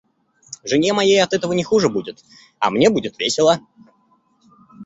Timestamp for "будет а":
1.87-2.71